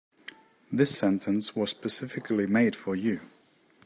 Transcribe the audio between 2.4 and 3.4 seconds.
made for you.